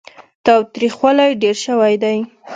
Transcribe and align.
تاوتريخوالی 0.45 1.29
ډېر 1.41 1.55
شوی 1.65 1.95
دی. 2.03 2.17